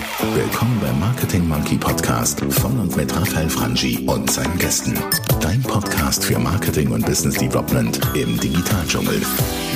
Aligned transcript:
Willkommen 0.00 0.80
beim 0.80 0.98
Marketing 0.98 1.46
Monkey 1.46 1.76
Podcast 1.76 2.40
von 2.40 2.78
und 2.80 2.96
mit 2.96 3.14
Raphael 3.14 3.50
Frangi 3.50 3.98
und 4.06 4.30
seinen 4.30 4.56
Gästen. 4.58 4.94
Dein 5.42 5.62
Podcast 5.62 6.24
für 6.24 6.38
Marketing 6.38 6.90
und 6.90 7.04
Business 7.04 7.36
Development 7.36 8.00
im 8.14 8.40
Digitaldschungel. 8.40 9.20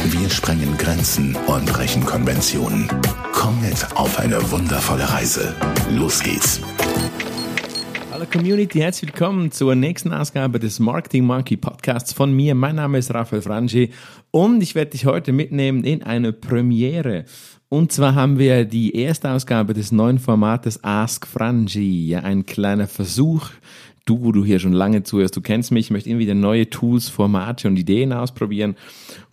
Wir 0.05 0.31
sprengen 0.31 0.79
Grenzen 0.79 1.37
und 1.47 1.67
brechen 1.67 2.07
Konventionen. 2.07 2.89
Komm 3.33 3.61
mit 3.61 3.87
auf 3.97 4.19
eine 4.19 4.51
wundervolle 4.51 5.07
Reise. 5.11 5.55
Los 5.91 6.23
geht's. 6.23 6.61
Hallo 8.11 8.25
Community, 8.33 8.79
herzlich 8.79 9.13
willkommen 9.13 9.51
zur 9.51 9.75
nächsten 9.75 10.13
Ausgabe 10.13 10.59
des 10.59 10.79
Marketing 10.79 11.25
Monkey 11.25 11.59
Podcasts 11.59 12.13
von 12.13 12.33
mir. 12.33 12.55
Mein 12.55 12.77
Name 12.77 12.97
ist 12.97 13.13
Raphael 13.13 13.43
Frangi 13.43 13.91
und 14.31 14.63
ich 14.63 14.75
werde 14.75 14.93
dich 14.93 15.05
heute 15.05 15.33
mitnehmen 15.33 15.85
in 15.85 16.03
eine 16.03 16.33
Premiere. 16.33 17.25
Und 17.75 17.91
zwar 17.91 18.15
haben 18.15 18.39
wir 18.39 18.67
die 18.67 18.95
erste 18.95 19.33
Ausgabe 19.33 19.75
des 19.75 19.91
neuen 19.91 20.21
Formates 20.21 20.85
Ask 20.85 21.27
Frangi, 21.27 22.07
ja, 22.07 22.21
ein 22.21 22.47
kleiner 22.47 22.87
Versuch. 22.87 23.51
Du, 24.05 24.23
wo 24.23 24.31
du 24.31 24.45
hier 24.45 24.61
schon 24.61 24.73
lange 24.73 25.03
zuhörst, 25.03 25.35
du 25.35 25.41
kennst 25.41 25.73
mich, 25.73 25.87
ich 25.87 25.91
möchte 25.91 26.09
immer 26.09 26.21
wieder 26.21 26.37
neue 26.37 26.71
Tools, 26.71 27.09
Formate 27.09 27.67
und 27.67 27.77
Ideen 27.77 28.13
ausprobieren. 28.13 28.77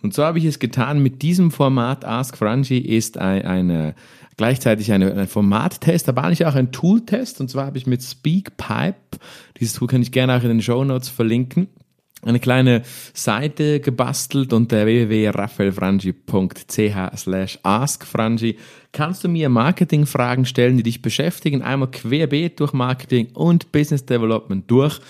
Und 0.02 0.12
so 0.12 0.24
habe 0.24 0.38
ich 0.38 0.44
es 0.44 0.58
getan 0.58 1.04
mit 1.04 1.22
diesem 1.22 1.52
Format. 1.52 2.04
Ask 2.04 2.36
Frangi 2.36 2.78
ist 2.78 3.16
ein, 3.16 3.42
eine, 3.42 3.94
gleichzeitig 4.36 4.90
eine, 4.90 5.14
ein 5.14 5.28
Formattest, 5.28 6.08
aber 6.08 6.24
eigentlich 6.24 6.44
auch 6.44 6.56
ein 6.56 6.72
Tooltest. 6.72 7.40
Und 7.40 7.48
zwar 7.48 7.66
habe 7.66 7.78
ich 7.78 7.86
mit 7.86 8.02
SpeakPipe, 8.02 9.20
dieses 9.60 9.74
Tool 9.74 9.86
kann 9.86 10.02
ich 10.02 10.10
gerne 10.10 10.36
auch 10.36 10.42
in 10.42 10.48
den 10.48 10.62
Show 10.62 10.82
Notes 10.82 11.10
verlinken, 11.10 11.68
eine 12.22 12.40
kleine 12.40 12.82
Seite 13.14 13.80
gebastelt 13.80 14.52
unter 14.52 14.84
www.raphaelfrangi.ch 14.86 17.16
slash 17.16 17.58
askfrangi 17.62 18.58
kannst 18.92 19.24
du 19.24 19.28
mir 19.28 19.48
Marketingfragen 19.48 20.44
stellen, 20.44 20.76
die 20.76 20.84
dich 20.84 21.02
beschäftigen, 21.02 21.62
einmal 21.62 21.90
querbeet 21.90 22.60
durch 22.60 22.72
Marketing 22.72 23.30
und 23.34 23.72
Business 23.72 24.04
Development 24.04 24.70
durch. 24.70 25.00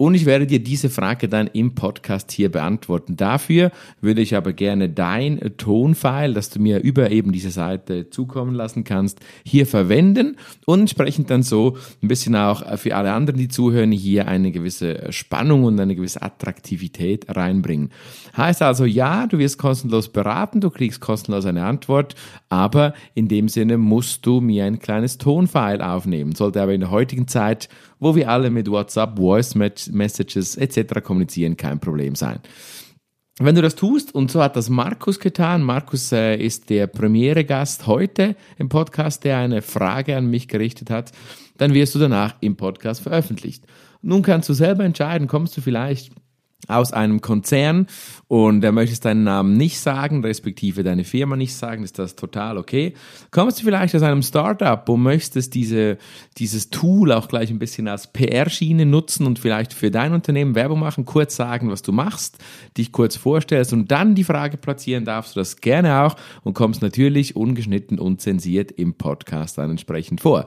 Und 0.00 0.14
ich 0.14 0.24
werde 0.24 0.46
dir 0.46 0.60
diese 0.60 0.88
Frage 0.88 1.28
dann 1.28 1.46
im 1.48 1.74
Podcast 1.74 2.32
hier 2.32 2.50
beantworten. 2.50 3.18
Dafür 3.18 3.70
würde 4.00 4.22
ich 4.22 4.34
aber 4.34 4.54
gerne 4.54 4.88
dein 4.88 5.38
Tonfile, 5.58 6.32
das 6.32 6.48
du 6.48 6.58
mir 6.58 6.80
über 6.80 7.10
eben 7.10 7.32
diese 7.32 7.50
Seite 7.50 8.08
zukommen 8.08 8.54
lassen 8.54 8.82
kannst, 8.82 9.20
hier 9.44 9.66
verwenden 9.66 10.38
und 10.64 10.80
entsprechend 10.80 11.28
dann 11.28 11.42
so 11.42 11.76
ein 12.02 12.08
bisschen 12.08 12.34
auch 12.34 12.78
für 12.78 12.96
alle 12.96 13.12
anderen, 13.12 13.38
die 13.38 13.48
zuhören, 13.48 13.92
hier 13.92 14.26
eine 14.26 14.52
gewisse 14.52 15.12
Spannung 15.12 15.64
und 15.64 15.78
eine 15.78 15.94
gewisse 15.94 16.22
Attraktivität 16.22 17.26
reinbringen. 17.36 17.90
Heißt 18.34 18.62
also, 18.62 18.86
ja, 18.86 19.26
du 19.26 19.36
wirst 19.36 19.58
kostenlos 19.58 20.08
beraten, 20.08 20.62
du 20.62 20.70
kriegst 20.70 21.02
kostenlos 21.02 21.44
eine 21.44 21.66
Antwort, 21.66 22.14
aber 22.48 22.94
in 23.12 23.28
dem 23.28 23.50
Sinne 23.50 23.76
musst 23.76 24.24
du 24.24 24.40
mir 24.40 24.64
ein 24.64 24.78
kleines 24.78 25.18
Tonfile 25.18 25.86
aufnehmen. 25.86 26.34
Sollte 26.34 26.62
aber 26.62 26.72
in 26.72 26.80
der 26.80 26.90
heutigen 26.90 27.28
Zeit 27.28 27.68
wo 28.00 28.16
wir 28.16 28.28
alle 28.28 28.50
mit 28.50 28.68
WhatsApp, 28.68 29.16
Voice 29.16 29.54
Messages 29.54 30.56
etc. 30.56 31.00
kommunizieren, 31.02 31.56
kein 31.56 31.78
Problem 31.78 32.16
sein. 32.16 32.40
Wenn 33.38 33.54
du 33.54 33.62
das 33.62 33.74
tust, 33.74 34.14
und 34.14 34.30
so 34.30 34.42
hat 34.42 34.56
das 34.56 34.68
Markus 34.68 35.18
getan, 35.18 35.62
Markus 35.62 36.12
äh, 36.12 36.36
ist 36.36 36.68
der 36.68 36.86
Premiere-Gast 36.86 37.86
heute 37.86 38.36
im 38.58 38.68
Podcast, 38.68 39.24
der 39.24 39.38
eine 39.38 39.62
Frage 39.62 40.16
an 40.16 40.28
mich 40.28 40.46
gerichtet 40.46 40.90
hat, 40.90 41.12
dann 41.56 41.72
wirst 41.72 41.94
du 41.94 41.98
danach 41.98 42.34
im 42.40 42.56
Podcast 42.56 43.00
veröffentlicht. 43.00 43.64
Nun 44.02 44.22
kannst 44.22 44.48
du 44.50 44.52
selber 44.52 44.84
entscheiden, 44.84 45.26
kommst 45.26 45.56
du 45.56 45.62
vielleicht 45.62 46.12
aus 46.68 46.92
einem 46.92 47.20
Konzern 47.20 47.86
und 48.28 48.62
er 48.62 48.70
möchtest 48.70 49.04
deinen 49.04 49.24
Namen 49.24 49.56
nicht 49.56 49.80
sagen, 49.80 50.22
respektive 50.24 50.84
deine 50.84 51.02
Firma 51.02 51.34
nicht 51.36 51.54
sagen, 51.54 51.82
ist 51.82 51.98
das 51.98 52.14
total 52.14 52.58
okay. 52.58 52.94
Kommst 53.32 53.58
du 53.58 53.64
vielleicht 53.64 53.94
aus 53.96 54.02
einem 54.02 54.22
Startup 54.22 54.88
und 54.88 55.02
möchtest 55.02 55.54
diese, 55.54 55.98
dieses 56.38 56.70
Tool 56.70 57.10
auch 57.12 57.26
gleich 57.26 57.50
ein 57.50 57.58
bisschen 57.58 57.88
als 57.88 58.06
PR-Schiene 58.12 58.86
nutzen 58.86 59.26
und 59.26 59.38
vielleicht 59.38 59.72
für 59.72 59.90
dein 59.90 60.12
Unternehmen 60.12 60.54
Werbung 60.54 60.78
machen, 60.78 61.04
kurz 61.04 61.34
sagen, 61.34 61.70
was 61.70 61.82
du 61.82 61.90
machst, 61.90 62.38
dich 62.78 62.92
kurz 62.92 63.16
vorstellst 63.16 63.72
und 63.72 63.90
dann 63.90 64.14
die 64.14 64.24
Frage 64.24 64.56
platzieren, 64.56 65.04
darfst 65.04 65.34
du 65.34 65.40
das 65.40 65.56
gerne 65.56 66.02
auch 66.02 66.14
und 66.44 66.54
kommst 66.54 66.82
natürlich 66.82 67.34
ungeschnitten 67.34 67.98
und 67.98 68.20
zensiert 68.20 68.70
im 68.70 68.94
Podcast 68.94 69.58
dann 69.58 69.70
entsprechend 69.70 70.20
vor. 70.20 70.46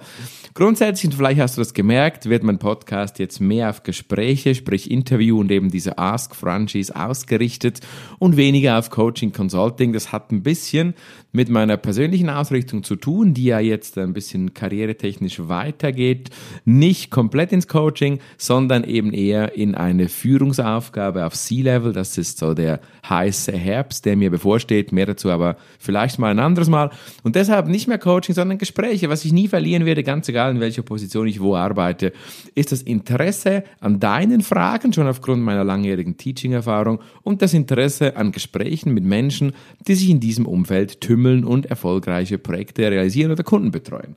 Grundsätzlich, 0.54 1.12
und 1.12 1.18
vielleicht 1.18 1.42
hast 1.42 1.58
du 1.58 1.62
das 1.62 1.74
gemerkt, 1.74 2.30
wird 2.30 2.44
mein 2.44 2.60
Podcast 2.60 3.20
jetzt 3.20 3.42
mehr 3.42 3.70
auf 3.70 3.84
Gespräche, 3.84 4.56
sprich 4.56 4.90
Interview 4.90 5.40
und 5.40 5.52
eben 5.52 5.70
diese 5.70 5.98
Ask 6.04 6.36
Franchise 6.36 6.96
ausgerichtet 6.96 7.80
und 8.20 8.38
weniger 8.38 8.78
auf 8.78 8.90
Coaching 8.90 9.32
Consulting. 9.32 9.94
Das 9.94 10.12
hat 10.12 10.32
ein 10.32 10.44
bisschen 10.44 10.94
mit 11.32 11.50
meiner 11.50 11.78
persönlichen 11.78 12.30
Ausrichtung 12.30 12.84
zu 12.84 12.96
tun, 12.96 13.34
die 13.34 13.46
ja 13.46 13.60
jetzt 13.60 13.98
ein 13.98 14.14
bisschen 14.14 14.54
karrieretechnisch 14.54 15.40
weitergeht. 15.48 16.30
Nicht 16.64 17.10
komplett 17.10 17.52
ins 17.52 17.68
Coaching, 17.68 18.20
sondern 18.38 18.84
eben 18.84 19.12
eher 19.14 19.56
in 19.56 19.74
eine 19.74 20.10
Führungsaufgabe 20.10 21.26
auf 21.26 21.34
C-Level. 21.34 21.92
Das 21.92 22.18
ist 22.18 22.38
so 22.38 22.54
der 22.54 22.80
heiße 23.10 23.52
Herbst, 23.52 24.06
der 24.06 24.16
mir 24.16 24.30
bevorsteht. 24.30 24.92
Mehr 24.92 25.08
dazu 25.08 25.32
aber 25.32 25.58
vielleicht 25.80 26.20
mal 26.20 26.30
ein 26.30 26.40
anderes 26.40 26.70
Mal. 26.70 26.92
Und 27.24 27.36
deshalb 27.36 27.68
nicht 27.68 27.88
mehr 27.88 27.98
Coaching, 27.98 28.36
sondern 28.36 28.60
Gespräche. 28.60 29.10
Was 29.10 29.26
ich 29.26 29.34
nie 29.34 29.48
verlieren 29.48 29.86
werde, 29.86 30.04
ganz 30.04 30.30
egal 30.30 30.52
in 30.52 30.60
welcher 30.60 30.84
Position 30.84 31.28
ich 31.28 31.42
wo 31.42 31.56
arbeite, 31.56 32.14
ist 32.54 32.72
das 32.72 32.84
Interesse 32.84 33.64
an 33.80 34.00
deinen 34.00 34.42
Fragen, 34.42 34.94
schon 34.94 35.08
aufgrund 35.08 35.42
meiner 35.42 35.64
langjährigen 35.94 36.18
Teaching-Erfahrung 36.18 37.00
und 37.24 37.42
das 37.42 37.54
Interesse 37.54 38.18
an 38.18 38.32
Gesprächen 38.32 38.94
mit 38.94 39.04
Menschen, 39.04 39.54
die 39.88 39.96
sich 39.96 40.10
in 40.10 40.20
diesem 40.20 40.46
Umfeld 40.46 41.02
tümmeln 41.02 41.44
und 41.44 41.68
erfolgreiche 41.68 42.38
Projekte 42.38 42.90
realisieren 42.90 43.32
oder 43.32 43.44
Kunden 43.44 43.72
betreuen. 43.72 44.16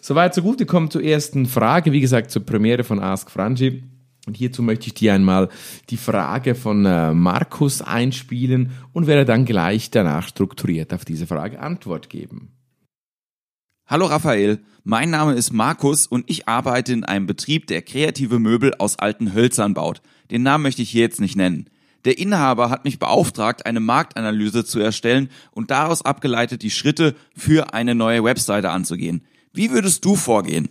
Soweit, 0.00 0.34
so 0.34 0.42
gut. 0.42 0.58
Wir 0.58 0.66
kommen 0.66 0.90
zur 0.90 1.02
ersten 1.02 1.46
Frage, 1.46 1.92
wie 1.92 2.00
gesagt, 2.00 2.30
zur 2.30 2.44
Premiere 2.44 2.84
von 2.84 3.00
Ask 3.00 3.30
Frangi. 3.30 3.82
Und 4.26 4.36
hierzu 4.36 4.62
möchte 4.62 4.88
ich 4.88 4.94
dir 4.94 5.14
einmal 5.14 5.48
die 5.88 5.96
Frage 5.96 6.54
von 6.54 6.84
äh, 6.84 7.14
Markus 7.14 7.80
einspielen 7.80 8.72
und 8.92 9.06
werde 9.06 9.24
dann 9.24 9.46
gleich 9.46 9.90
danach 9.90 10.28
strukturiert 10.28 10.92
auf 10.92 11.06
diese 11.06 11.26
Frage 11.26 11.60
Antwort 11.60 12.10
geben. 12.10 12.57
Hallo 13.90 14.04
Raphael, 14.04 14.58
mein 14.84 15.08
Name 15.08 15.32
ist 15.32 15.50
Markus 15.50 16.06
und 16.06 16.28
ich 16.28 16.46
arbeite 16.46 16.92
in 16.92 17.04
einem 17.04 17.24
Betrieb, 17.24 17.68
der 17.68 17.80
kreative 17.80 18.38
Möbel 18.38 18.74
aus 18.74 18.98
alten 18.98 19.32
Hölzern 19.32 19.72
baut. 19.72 20.02
Den 20.30 20.42
Namen 20.42 20.64
möchte 20.64 20.82
ich 20.82 20.90
hier 20.90 21.00
jetzt 21.00 21.22
nicht 21.22 21.36
nennen. 21.36 21.70
Der 22.04 22.18
Inhaber 22.18 22.68
hat 22.68 22.84
mich 22.84 22.98
beauftragt, 22.98 23.64
eine 23.64 23.80
Marktanalyse 23.80 24.66
zu 24.66 24.78
erstellen 24.78 25.30
und 25.52 25.70
daraus 25.70 26.02
abgeleitet 26.02 26.60
die 26.60 26.70
Schritte 26.70 27.16
für 27.34 27.72
eine 27.72 27.94
neue 27.94 28.22
Webseite 28.24 28.68
anzugehen. 28.68 29.22
Wie 29.54 29.70
würdest 29.70 30.04
du 30.04 30.16
vorgehen? 30.16 30.68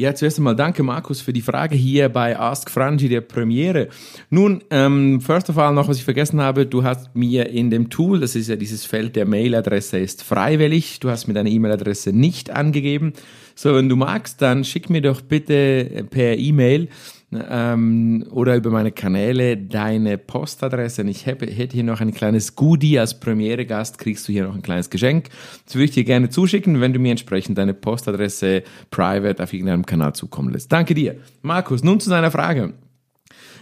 Ja, 0.00 0.14
zuerst 0.14 0.38
einmal 0.38 0.56
danke 0.56 0.82
Markus 0.82 1.20
für 1.20 1.34
die 1.34 1.42
Frage 1.42 1.76
hier 1.76 2.08
bei 2.08 2.38
Ask 2.38 2.70
Frangi 2.70 3.10
der 3.10 3.20
Premiere. 3.20 3.88
Nun, 4.30 4.64
ähm, 4.70 5.20
first 5.20 5.50
of 5.50 5.58
all 5.58 5.74
noch, 5.74 5.88
was 5.88 5.98
ich 5.98 6.04
vergessen 6.04 6.40
habe, 6.40 6.64
du 6.64 6.84
hast 6.84 7.14
mir 7.14 7.50
in 7.50 7.68
dem 7.68 7.90
Tool, 7.90 8.18
das 8.18 8.34
ist 8.34 8.48
ja 8.48 8.56
dieses 8.56 8.86
Feld 8.86 9.14
der 9.14 9.26
Mailadresse 9.26 9.98
ist 9.98 10.22
freiwillig, 10.22 11.00
du 11.00 11.10
hast 11.10 11.28
mir 11.28 11.34
deine 11.34 11.50
E-Mail-Adresse 11.50 12.14
nicht 12.14 12.48
angegeben. 12.48 13.12
So, 13.54 13.74
wenn 13.74 13.90
du 13.90 13.96
magst, 13.96 14.40
dann 14.40 14.64
schick 14.64 14.88
mir 14.88 15.02
doch 15.02 15.20
bitte 15.20 16.06
per 16.08 16.38
E-Mail 16.38 16.88
ähm, 17.32 18.26
oder 18.30 18.56
über 18.56 18.70
meine 18.70 18.92
Kanäle 18.92 19.56
deine 19.56 20.18
Postadresse. 20.18 21.02
Und 21.02 21.08
ich 21.08 21.26
hätte 21.26 21.46
hier 21.72 21.84
noch 21.84 22.00
ein 22.00 22.12
kleines 22.12 22.56
Goodie 22.56 22.98
als 22.98 23.20
Premiere-Gast, 23.20 23.98
kriegst 23.98 24.26
du 24.26 24.32
hier 24.32 24.44
noch 24.44 24.54
ein 24.54 24.62
kleines 24.62 24.90
Geschenk. 24.90 25.28
Das 25.64 25.74
würde 25.74 25.84
ich 25.84 25.90
dir 25.92 26.04
gerne 26.04 26.28
zuschicken, 26.28 26.80
wenn 26.80 26.92
du 26.92 26.98
mir 26.98 27.12
entsprechend 27.12 27.58
deine 27.58 27.74
Postadresse 27.74 28.62
private 28.90 29.42
auf 29.42 29.52
irgendeinem 29.52 29.86
Kanal 29.86 30.14
zukommen 30.14 30.52
lässt. 30.52 30.72
Danke 30.72 30.94
dir. 30.94 31.16
Markus, 31.42 31.84
nun 31.84 32.00
zu 32.00 32.10
deiner 32.10 32.30
Frage. 32.30 32.74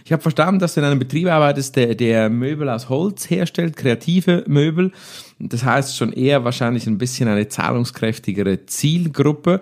Ich 0.05 0.11
habe 0.11 0.21
verstanden, 0.21 0.59
dass 0.59 0.73
du 0.73 0.79
in 0.79 0.87
einem 0.87 0.99
Betrieb 0.99 1.27
arbeitest, 1.27 1.75
der, 1.75 1.93
der 1.93 2.29
Möbel 2.29 2.69
aus 2.69 2.89
Holz 2.89 3.29
herstellt, 3.29 3.75
kreative 3.75 4.43
Möbel. 4.47 4.91
Das 5.37 5.63
heißt 5.63 5.95
schon 5.95 6.13
eher 6.13 6.43
wahrscheinlich 6.43 6.87
ein 6.87 6.97
bisschen 6.97 7.27
eine 7.27 7.47
zahlungskräftigere 7.47 8.65
Zielgruppe. 8.65 9.59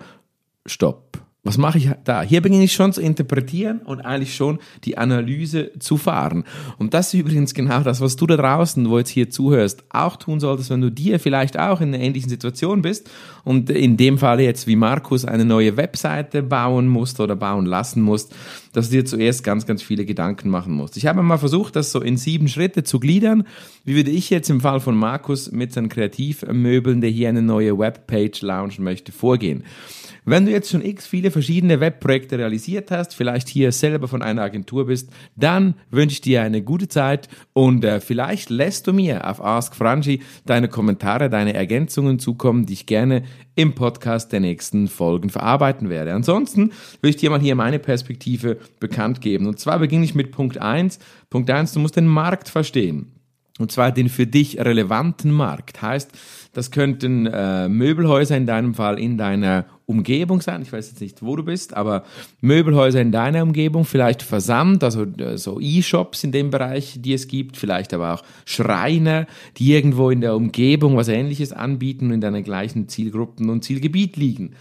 Stopp 0.64 1.27
was 1.48 1.56
mache 1.56 1.78
ich 1.78 1.90
da? 2.04 2.20
Hier 2.20 2.42
beginne 2.42 2.64
ich 2.64 2.74
schon 2.74 2.92
zu 2.92 3.00
interpretieren 3.00 3.78
und 3.78 4.02
eigentlich 4.02 4.36
schon 4.36 4.58
die 4.84 4.98
Analyse 4.98 5.70
zu 5.78 5.96
fahren. 5.96 6.44
Und 6.76 6.92
das 6.92 7.14
ist 7.14 7.20
übrigens 7.20 7.54
genau 7.54 7.80
das, 7.80 8.02
was 8.02 8.16
du 8.16 8.26
da 8.26 8.36
draußen, 8.36 8.90
wo 8.90 8.98
jetzt 8.98 9.08
hier 9.08 9.30
zuhörst, 9.30 9.82
auch 9.88 10.16
tun 10.16 10.40
solltest, 10.40 10.68
wenn 10.68 10.82
du 10.82 10.90
dir 10.90 11.18
vielleicht 11.18 11.58
auch 11.58 11.80
in 11.80 11.94
einer 11.94 12.04
ähnlichen 12.04 12.28
Situation 12.28 12.82
bist 12.82 13.10
und 13.44 13.70
in 13.70 13.96
dem 13.96 14.18
Fall 14.18 14.40
jetzt 14.40 14.66
wie 14.66 14.76
Markus 14.76 15.24
eine 15.24 15.46
neue 15.46 15.78
Webseite 15.78 16.42
bauen 16.42 16.86
musst 16.86 17.18
oder 17.18 17.34
bauen 17.34 17.64
lassen 17.64 18.02
musst, 18.02 18.34
dass 18.72 18.90
du 18.90 18.96
dir 18.96 19.04
zuerst 19.04 19.44
ganz, 19.44 19.66
ganz 19.66 19.82
viele 19.82 20.04
Gedanken 20.04 20.48
machen 20.50 20.72
musst. 20.72 20.96
Ich 20.96 21.06
habe 21.06 21.22
mal 21.22 21.38
versucht, 21.38 21.76
das 21.76 21.92
so 21.92 22.00
in 22.00 22.16
sieben 22.16 22.48
Schritte 22.48 22.84
zu 22.84 23.00
gliedern. 23.00 23.44
Wie 23.84 23.96
würde 23.96 24.10
ich 24.10 24.30
jetzt 24.30 24.50
im 24.50 24.60
Fall 24.60 24.80
von 24.80 24.96
Markus 24.96 25.50
mit 25.50 25.72
seinen 25.72 25.88
Kreativmöbeln, 25.88 27.00
der 27.00 27.10
hier 27.10 27.28
eine 27.28 27.42
neue 27.42 27.78
Webpage 27.78 28.42
launchen 28.42 28.84
möchte, 28.84 29.12
vorgehen? 29.12 29.64
Wenn 30.30 30.44
du 30.44 30.52
jetzt 30.52 30.70
schon 30.70 30.84
x 30.84 31.06
viele 31.06 31.30
verschiedene 31.30 31.80
Webprojekte 31.80 32.38
realisiert 32.38 32.90
hast, 32.90 33.14
vielleicht 33.14 33.48
hier 33.48 33.72
selber 33.72 34.08
von 34.08 34.20
einer 34.20 34.42
Agentur 34.42 34.86
bist, 34.86 35.08
dann 35.36 35.74
wünsche 35.90 36.14
ich 36.14 36.20
dir 36.20 36.42
eine 36.42 36.60
gute 36.60 36.86
Zeit 36.86 37.28
und 37.54 37.82
äh, 37.82 38.00
vielleicht 38.00 38.50
lässt 38.50 38.86
du 38.86 38.92
mir 38.92 39.26
auf 39.26 39.42
Ask 39.42 39.74
Franchi 39.74 40.20
deine 40.44 40.68
Kommentare, 40.68 41.30
deine 41.30 41.54
Ergänzungen 41.54 42.18
zukommen, 42.18 42.66
die 42.66 42.74
ich 42.74 42.84
gerne 42.84 43.22
im 43.58 43.74
Podcast 43.74 44.30
der 44.30 44.38
nächsten 44.38 44.86
Folgen 44.86 45.30
verarbeiten 45.30 45.90
werde. 45.90 46.14
Ansonsten 46.14 46.70
will 47.02 47.10
ich 47.10 47.16
dir 47.16 47.28
mal 47.28 47.40
hier 47.40 47.56
meine 47.56 47.80
Perspektive 47.80 48.56
bekannt 48.78 49.20
geben. 49.20 49.48
Und 49.48 49.58
zwar 49.58 49.80
beginne 49.80 50.04
ich 50.04 50.14
mit 50.14 50.30
Punkt 50.30 50.58
1. 50.58 51.00
Punkt 51.28 51.50
1, 51.50 51.72
du 51.72 51.80
musst 51.80 51.96
den 51.96 52.06
Markt 52.06 52.48
verstehen. 52.48 53.10
Und 53.58 53.72
zwar 53.72 53.90
den 53.90 54.08
für 54.08 54.28
dich 54.28 54.60
relevanten 54.60 55.32
Markt. 55.32 55.82
Heißt, 55.82 56.12
das 56.52 56.70
könnten 56.70 57.26
äh, 57.26 57.68
Möbelhäuser 57.68 58.36
in 58.36 58.46
deinem 58.46 58.74
Fall 58.74 58.96
in 59.00 59.18
deiner 59.18 59.66
Umgebung 59.88 60.42
sein. 60.42 60.60
Ich 60.60 60.72
weiß 60.72 60.90
jetzt 60.90 61.00
nicht, 61.00 61.22
wo 61.22 61.34
du 61.34 61.42
bist, 61.42 61.74
aber 61.74 62.04
Möbelhäuser 62.42 63.00
in 63.00 63.10
deiner 63.10 63.42
Umgebung, 63.42 63.86
vielleicht 63.86 64.22
Versand, 64.22 64.84
also 64.84 65.04
äh, 65.04 65.38
so 65.38 65.58
E-Shops 65.60 66.24
in 66.24 66.32
dem 66.32 66.50
Bereich, 66.50 66.98
die 67.00 67.14
es 67.14 67.26
gibt, 67.26 67.56
vielleicht 67.56 67.94
aber 67.94 68.14
auch 68.14 68.22
Schreiner, 68.44 69.26
die 69.56 69.72
irgendwo 69.72 70.10
in 70.10 70.20
der 70.20 70.36
Umgebung 70.36 70.96
was 70.96 71.08
ähnliches 71.08 71.52
anbieten 71.52 72.06
und 72.06 72.12
in 72.12 72.20
deinen 72.20 72.44
gleichen 72.44 72.88
Zielgruppen 72.88 73.48
und 73.48 73.64
Zielgebiet 73.64 74.16
liegen. 74.18 74.52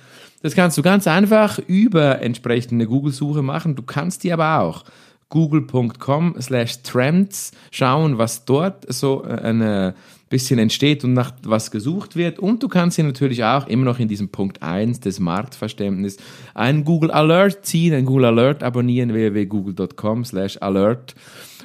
Das 0.42 0.56
kannst 0.56 0.78
du 0.78 0.82
ganz 0.82 1.08
einfach 1.08 1.60
über 1.60 2.22
entsprechende 2.22 2.88
Google-Suche 2.88 3.42
machen. 3.42 3.76
Du 3.76 3.84
kannst 3.84 4.24
die 4.24 4.32
aber 4.32 4.62
auch 4.62 4.86
google.com 5.30 6.36
slash 6.40 6.82
trends 6.84 7.52
schauen, 7.72 8.18
was 8.18 8.46
dort 8.46 8.86
so 8.92 9.24
äh, 9.26 9.42
ein 9.42 9.94
bisschen 10.30 10.60
entsteht 10.60 11.04
und 11.04 11.14
nach 11.14 11.32
was 11.44 11.72
gesucht 11.72 12.16
wird. 12.16 12.40
Und 12.40 12.64
du 12.64 12.68
kannst 12.68 12.96
hier 12.96 13.06
natürlich 13.06 13.44
auch 13.44 13.68
immer 13.68 13.86
noch 13.86 14.00
in 14.00 14.08
diesem 14.08 14.30
Punkt 14.30 14.62
1 14.62 15.00
des 15.00 15.20
Marktverständnisses 15.20 16.20
einen 16.54 16.84
Google 16.84 17.12
Alert 17.12 17.66
ziehen, 17.66 17.94
einen 17.94 18.06
Google 18.06 18.26
Alert 18.26 18.64
abonnieren, 18.64 19.14
www.google.com 19.14 20.26
slash 20.26 20.58
alert 20.62 21.16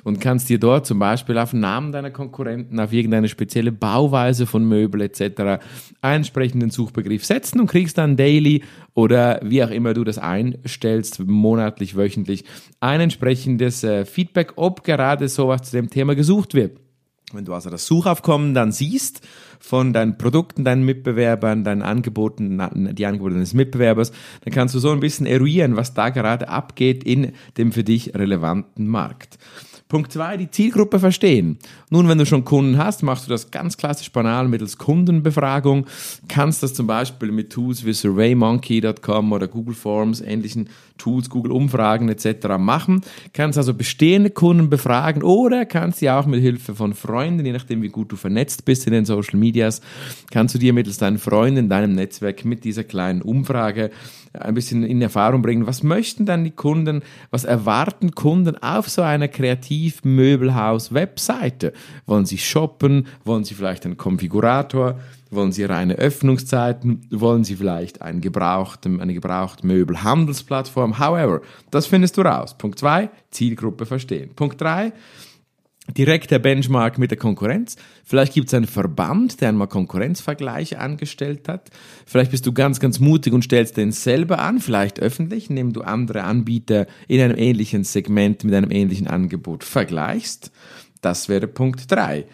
und 0.04 0.20
kannst 0.20 0.48
dir 0.48 0.58
dort 0.58 0.86
zum 0.86 0.98
Beispiel 0.98 1.38
auf 1.38 1.50
den 1.50 1.60
Namen 1.60 1.92
deiner 1.92 2.10
Konkurrenten, 2.10 2.80
auf 2.80 2.92
irgendeine 2.92 3.28
spezielle 3.28 3.72
Bauweise 3.72 4.46
von 4.46 4.64
Möbel 4.64 5.02
etc. 5.02 5.62
einen 6.00 6.16
entsprechenden 6.16 6.70
Suchbegriff 6.70 7.24
setzen 7.24 7.60
und 7.60 7.66
kriegst 7.66 7.98
dann 7.98 8.16
daily 8.16 8.62
oder 8.94 9.40
wie 9.42 9.62
auch 9.62 9.70
immer 9.70 9.94
du 9.94 10.04
das 10.04 10.18
einstellst, 10.18 11.20
monatlich, 11.26 11.96
wöchentlich, 11.96 12.44
ein 12.80 13.00
entsprechendes 13.00 13.84
äh, 13.84 14.04
Feedback, 14.04 14.54
ob 14.56 14.84
gerade 14.84 15.28
sowas 15.28 15.62
zu 15.62 15.76
dem 15.76 15.90
Thema 15.90 16.14
gesucht 16.14 16.54
wird. 16.54 16.78
Wenn 17.32 17.44
du 17.44 17.54
also 17.54 17.70
das 17.70 17.86
Suchaufkommen 17.86 18.54
dann 18.54 18.72
siehst 18.72 19.26
von 19.58 19.92
deinen 19.92 20.18
Produkten, 20.18 20.64
deinen 20.64 20.84
Mitbewerbern, 20.84 21.64
deinen 21.64 21.82
Angeboten, 21.82 22.60
die 22.94 23.06
Angebote 23.06 23.34
deines 23.34 23.54
Mitbewerbers, 23.54 24.12
dann 24.44 24.52
kannst 24.52 24.74
du 24.74 24.78
so 24.78 24.90
ein 24.90 25.00
bisschen 25.00 25.26
eruieren, 25.26 25.76
was 25.76 25.94
da 25.94 26.10
gerade 26.10 26.48
abgeht 26.48 27.04
in 27.04 27.32
dem 27.56 27.72
für 27.72 27.84
dich 27.84 28.14
relevanten 28.14 28.86
Markt. 28.86 29.38
Punkt 29.92 30.10
zwei, 30.10 30.38
die 30.38 30.50
Zielgruppe 30.50 30.98
verstehen. 30.98 31.58
Nun, 31.92 32.08
wenn 32.08 32.16
du 32.16 32.24
schon 32.24 32.46
Kunden 32.46 32.78
hast, 32.78 33.02
machst 33.02 33.26
du 33.26 33.30
das 33.30 33.50
ganz 33.50 33.76
klassisch 33.76 34.10
banal 34.10 34.48
mittels 34.48 34.78
Kundenbefragung. 34.78 35.84
Kannst 36.26 36.62
das 36.62 36.72
zum 36.72 36.86
Beispiel 36.86 37.30
mit 37.32 37.52
Tools 37.52 37.84
wie 37.84 37.92
SurveyMonkey.com 37.92 39.30
oder 39.30 39.46
Google 39.46 39.74
Forms, 39.74 40.22
ähnlichen 40.22 40.70
Tools, 40.96 41.28
Google 41.28 41.52
Umfragen 41.52 42.08
etc. 42.08 42.56
machen. 42.58 43.02
Kannst 43.34 43.58
also 43.58 43.74
bestehende 43.74 44.30
Kunden 44.30 44.70
befragen 44.70 45.22
oder 45.22 45.66
kannst 45.66 45.98
sie 45.98 46.08
auch 46.08 46.24
mit 46.24 46.40
Hilfe 46.40 46.74
von 46.74 46.94
Freunden, 46.94 47.44
je 47.44 47.52
nachdem 47.52 47.82
wie 47.82 47.88
gut 47.88 48.10
du 48.10 48.16
vernetzt 48.16 48.64
bist 48.64 48.86
in 48.86 48.94
den 48.94 49.04
Social 49.04 49.38
Medias, 49.38 49.82
kannst 50.30 50.54
du 50.54 50.58
dir 50.58 50.72
mittels 50.72 50.96
deinen 50.96 51.18
Freunden 51.18 51.58
in 51.58 51.68
deinem 51.68 51.94
Netzwerk 51.94 52.46
mit 52.46 52.64
dieser 52.64 52.84
kleinen 52.84 53.20
Umfrage 53.20 53.90
ein 54.32 54.54
bisschen 54.54 54.82
in 54.84 55.02
Erfahrung 55.02 55.42
bringen. 55.42 55.66
Was 55.66 55.82
möchten 55.82 56.24
dann 56.24 56.44
die 56.44 56.52
Kunden, 56.52 57.02
was 57.30 57.44
erwarten 57.44 58.12
Kunden 58.12 58.56
auf 58.56 58.88
so 58.88 59.02
einer 59.02 59.28
Kreativmöbelhaus-Webseite? 59.28 61.74
Wollen 62.06 62.26
sie 62.26 62.38
shoppen? 62.38 63.06
Wollen 63.24 63.44
sie 63.44 63.54
vielleicht 63.54 63.84
einen 63.84 63.96
Konfigurator? 63.96 64.98
Wollen 65.32 65.50
Sie 65.50 65.64
reine 65.64 65.94
Öffnungszeiten? 65.94 67.06
Wollen 67.10 67.42
Sie 67.42 67.56
vielleicht 67.56 68.02
einen 68.02 68.20
gebrauchten, 68.20 69.00
eine 69.00 69.14
gebrauchte 69.14 69.66
Möbelhandelsplattform? 69.66 70.98
However, 70.98 71.40
das 71.70 71.86
findest 71.86 72.18
du 72.18 72.20
raus. 72.20 72.58
Punkt 72.58 72.78
zwei, 72.78 73.08
Zielgruppe 73.30 73.86
verstehen. 73.86 74.34
Punkt 74.36 74.60
drei, 74.60 74.92
direkter 75.96 76.38
Benchmark 76.38 76.98
mit 76.98 77.10
der 77.10 77.18
Konkurrenz. 77.18 77.76
Vielleicht 78.04 78.34
gibt 78.34 78.48
es 78.48 78.54
einen 78.54 78.66
Verband, 78.66 79.40
der 79.40 79.48
einmal 79.48 79.68
Konkurrenzvergleiche 79.68 80.78
angestellt 80.78 81.48
hat. 81.48 81.70
Vielleicht 82.04 82.30
bist 82.30 82.44
du 82.44 82.52
ganz, 82.52 82.78
ganz 82.78 83.00
mutig 83.00 83.32
und 83.32 83.42
stellst 83.42 83.78
den 83.78 83.90
selber 83.90 84.38
an, 84.38 84.60
vielleicht 84.60 85.00
öffentlich, 85.00 85.48
indem 85.48 85.72
du 85.72 85.80
andere 85.80 86.24
Anbieter 86.24 86.86
in 87.08 87.22
einem 87.22 87.38
ähnlichen 87.38 87.84
Segment 87.84 88.44
mit 88.44 88.54
einem 88.54 88.70
ähnlichen 88.70 89.06
Angebot 89.06 89.64
vergleichst. 89.64 90.52
Das 91.02 91.28
wäre 91.28 91.46
Punkt 91.46 91.92
drei. 91.92 92.24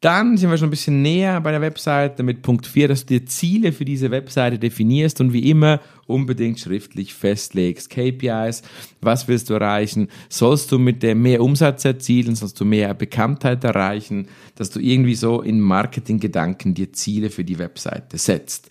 Dann 0.00 0.36
sind 0.36 0.48
wir 0.48 0.58
schon 0.58 0.68
ein 0.68 0.70
bisschen 0.70 1.02
näher 1.02 1.40
bei 1.40 1.50
der 1.50 1.60
Webseite 1.60 2.22
mit 2.22 2.42
Punkt 2.42 2.68
4, 2.68 2.86
dass 2.86 3.04
du 3.04 3.18
dir 3.18 3.26
Ziele 3.26 3.72
für 3.72 3.84
diese 3.84 4.12
Webseite 4.12 4.56
definierst 4.56 5.20
und 5.20 5.32
wie 5.32 5.50
immer 5.50 5.80
unbedingt 6.06 6.60
schriftlich 6.60 7.14
festlegst. 7.14 7.90
KPIs, 7.90 8.62
was 9.00 9.26
willst 9.26 9.50
du 9.50 9.54
erreichen? 9.54 10.06
Sollst 10.28 10.70
du 10.70 10.78
mit 10.78 11.02
der 11.02 11.16
mehr 11.16 11.42
Umsatz 11.42 11.84
erzielen? 11.84 12.36
Sollst 12.36 12.60
du 12.60 12.64
mehr 12.64 12.94
Bekanntheit 12.94 13.64
erreichen? 13.64 14.28
Dass 14.54 14.70
du 14.70 14.78
irgendwie 14.78 15.16
so 15.16 15.42
in 15.42 15.60
Marketinggedanken 15.60 16.74
dir 16.74 16.92
Ziele 16.92 17.28
für 17.28 17.42
die 17.42 17.58
Webseite 17.58 18.18
setzt. 18.18 18.68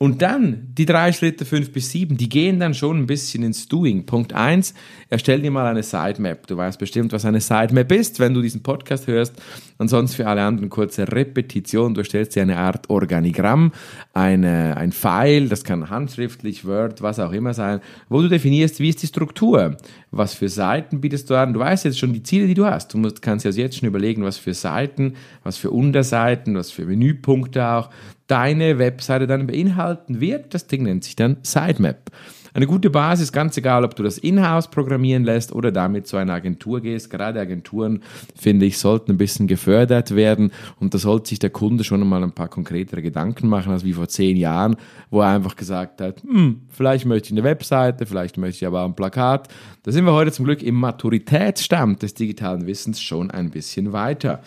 Und 0.00 0.22
dann 0.22 0.68
die 0.74 0.86
drei 0.86 1.10
Schritte 1.10 1.44
fünf 1.44 1.72
bis 1.72 1.90
sieben, 1.90 2.16
die 2.16 2.28
gehen 2.28 2.60
dann 2.60 2.72
schon 2.72 2.98
ein 2.98 3.06
bisschen 3.08 3.42
ins 3.42 3.66
Doing. 3.66 4.06
Punkt 4.06 4.32
eins, 4.32 4.72
erstell 5.10 5.42
dir 5.42 5.50
mal 5.50 5.66
eine 5.66 5.82
Sitemap. 5.82 6.46
Du 6.46 6.56
weißt 6.56 6.78
bestimmt, 6.78 7.12
was 7.12 7.24
eine 7.24 7.40
Sitemap 7.40 7.90
ist, 7.90 8.20
wenn 8.20 8.32
du 8.32 8.40
diesen 8.40 8.62
Podcast 8.62 9.08
hörst. 9.08 9.34
Ansonsten 9.76 10.18
für 10.18 10.28
alle 10.28 10.42
anderen 10.42 10.70
kurze 10.70 11.10
Repetition. 11.10 11.94
Du 11.94 12.02
erstellst 12.02 12.36
dir 12.36 12.42
eine 12.42 12.58
Art 12.58 12.88
Organigramm, 12.88 13.72
eine, 14.12 14.76
ein 14.76 14.92
File, 14.92 15.48
das 15.48 15.64
kann 15.64 15.90
handschriftlich, 15.90 16.64
Word, 16.64 17.02
was 17.02 17.18
auch 17.18 17.32
immer 17.32 17.52
sein, 17.52 17.80
wo 18.08 18.22
du 18.22 18.28
definierst, 18.28 18.78
wie 18.78 18.90
ist 18.90 19.02
die 19.02 19.08
Struktur, 19.08 19.78
was 20.12 20.32
für 20.32 20.48
Seiten 20.48 21.00
bietest 21.00 21.28
du 21.28 21.34
an. 21.34 21.52
Du 21.52 21.58
weißt 21.58 21.84
jetzt 21.84 21.98
schon 21.98 22.12
die 22.12 22.22
Ziele, 22.22 22.46
die 22.46 22.54
du 22.54 22.66
hast. 22.66 22.94
Du 22.94 22.98
musst, 22.98 23.20
kannst 23.20 23.44
also 23.44 23.60
jetzt 23.60 23.78
schon 23.78 23.88
überlegen, 23.88 24.22
was 24.22 24.38
für 24.38 24.54
Seiten, 24.54 25.14
was 25.42 25.56
für 25.56 25.72
Unterseiten, 25.72 26.54
was 26.54 26.70
für 26.70 26.84
Menüpunkte 26.84 27.66
auch 27.66 27.90
deine 28.28 28.78
Webseite 28.78 29.26
dann 29.26 29.48
beinhalten 29.48 30.20
wird. 30.20 30.54
Das 30.54 30.68
Ding 30.68 30.84
nennt 30.84 31.02
sich 31.02 31.16
dann 31.16 31.38
Sitemap. 31.42 32.12
Eine 32.54 32.66
gute 32.66 32.90
Basis, 32.90 33.30
ganz 33.30 33.56
egal, 33.56 33.84
ob 33.84 33.94
du 33.94 34.02
das 34.02 34.18
in-house 34.18 34.68
programmieren 34.68 35.22
lässt 35.22 35.52
oder 35.52 35.70
damit 35.70 36.06
zu 36.06 36.16
einer 36.16 36.32
Agentur 36.32 36.80
gehst. 36.80 37.10
Gerade 37.10 37.40
Agenturen, 37.40 38.02
finde 38.34 38.66
ich, 38.66 38.78
sollten 38.78 39.12
ein 39.12 39.18
bisschen 39.18 39.46
gefördert 39.46 40.16
werden 40.16 40.50
und 40.80 40.94
da 40.94 40.98
sollte 40.98 41.28
sich 41.28 41.38
der 41.38 41.50
Kunde 41.50 41.84
schon 41.84 42.02
einmal 42.02 42.22
ein 42.22 42.32
paar 42.32 42.48
konkretere 42.48 43.02
Gedanken 43.02 43.48
machen, 43.48 43.70
als 43.70 43.84
wie 43.84 43.92
vor 43.92 44.08
zehn 44.08 44.36
Jahren, 44.36 44.76
wo 45.10 45.20
er 45.20 45.28
einfach 45.28 45.56
gesagt 45.56 46.00
hat, 46.00 46.22
hm, 46.22 46.62
vielleicht 46.68 47.06
möchte 47.06 47.26
ich 47.26 47.32
eine 47.32 47.44
Webseite, 47.44 48.06
vielleicht 48.06 48.38
möchte 48.38 48.64
ich 48.64 48.66
aber 48.66 48.84
ein 48.84 48.96
Plakat. 48.96 49.48
Da 49.82 49.92
sind 49.92 50.04
wir 50.04 50.12
heute 50.12 50.32
zum 50.32 50.44
Glück 50.44 50.62
im 50.62 50.74
Maturitätsstand 50.74 52.02
des 52.02 52.14
digitalen 52.14 52.66
Wissens 52.66 53.00
schon 53.00 53.30
ein 53.30 53.50
bisschen 53.50 53.92
weiter. 53.92 54.42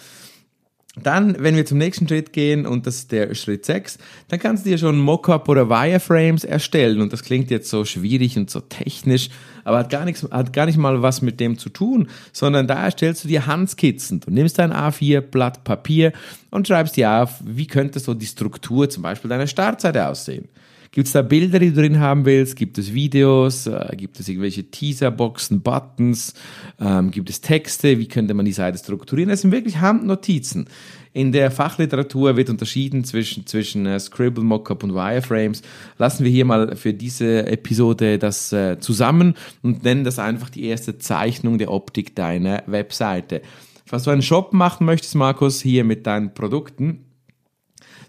Dann, 0.98 1.38
wenn 1.40 1.56
wir 1.56 1.66
zum 1.66 1.78
nächsten 1.78 2.06
Schritt 2.06 2.34
gehen, 2.34 2.66
und 2.66 2.86
das 2.86 2.98
ist 2.98 3.14
der 3.14 3.34
Schritt 3.34 3.66
6, 3.66 3.98
dann 4.28 4.40
kannst 4.40 4.66
du 4.66 4.70
dir 4.70 4.78
schon 4.78 5.00
Mockup 5.00 5.48
oder 5.48 5.70
Wireframes 5.70 6.44
erstellen. 6.44 7.00
Und 7.00 7.14
das 7.14 7.24
klingt 7.24 7.50
jetzt 7.50 7.70
so 7.70 7.86
schwierig 7.86 8.38
und 8.38 8.50
so 8.50 8.60
technisch, 8.60 9.30
aber 9.64 9.78
hat 9.78 9.90
gar, 9.90 10.04
nichts, 10.04 10.28
hat 10.30 10.52
gar 10.52 10.66
nicht 10.66 10.78
mal 10.78 11.02
was 11.02 11.22
mit 11.22 11.40
dem 11.40 11.58
zu 11.58 11.70
tun, 11.70 12.10
sondern 12.34 12.68
da 12.68 12.84
erstellst 12.84 13.24
du 13.24 13.30
dir 13.30 13.48
Handskizzen. 13.48 14.20
Du 14.20 14.32
nimmst 14.32 14.60
dein 14.60 14.74
A4-Blatt 14.74 15.64
Papier 15.64 16.12
und 16.50 16.68
schreibst 16.68 16.98
dir 16.98 17.10
auf, 17.10 17.36
wie 17.42 17.68
könnte 17.68 18.02
so 18.02 18.14
die 18.14 18.26
Struktur 18.26 18.90
zum 18.90 19.04
Beispiel 19.04 19.30
deiner 19.30 19.48
Startseite 19.48 20.06
aussehen. 20.06 20.50
Gibt 20.94 21.08
es 21.08 21.14
da 21.14 21.22
Bilder, 21.22 21.60
die 21.60 21.70
du 21.70 21.82
drin 21.82 22.00
haben 22.00 22.26
willst? 22.26 22.58
Gibt 22.58 22.78
es 22.78 22.94
Videos? 22.94 23.66
Äh, 23.66 23.96
gibt 23.96 24.20
es 24.20 24.28
irgendwelche 24.28 24.70
Teaserboxen, 24.70 25.62
Buttons? 25.62 26.34
Ähm, 26.82 27.12
gibt 27.12 27.30
es 27.30 27.40
Texte? 27.40 27.98
Wie 27.98 28.10
könnte 28.10 28.34
man 28.34 28.46
die 28.46 28.52
Seite 28.52 28.78
strukturieren? 28.78 29.30
Das 29.30 29.42
sind 29.42 29.54
wirklich 29.54 29.80
Handnotizen. 29.80 30.66
In 31.14 31.32
der 31.32 31.50
Fachliteratur 31.50 32.36
wird 32.36 32.50
unterschieden 32.50 33.06
zwischen, 33.06 33.48
zwischen 33.48 33.86
äh, 33.86 34.02
Scribble, 34.02 34.44
Mockup 34.44 34.84
und 34.84 34.94
Wireframes. 34.94 35.62
Lassen 35.98 36.26
wir 36.26 36.32
hier 36.32 36.44
mal 36.44 36.76
für 36.76 36.94
diese 36.94 37.48
Episode 37.48 38.20
das 38.20 38.52
äh, 38.52 38.78
zusammen 38.80 39.36
und 39.62 39.86
nennen 39.86 40.04
das 40.04 40.20
einfach 40.20 40.50
die 40.50 40.66
erste 40.66 40.98
Zeichnung 40.98 41.58
der 41.58 41.72
Optik 41.72 42.18
deiner 42.18 42.64
Webseite. 42.66 43.42
Falls 43.86 44.04
du 44.04 44.12
einen 44.12 44.22
Shop 44.22 44.52
machen 44.52 44.86
möchtest, 44.86 45.16
Markus, 45.16 45.62
hier 45.62 45.86
mit 45.86 46.06
deinen 46.06 46.34
Produkten, 46.34 47.06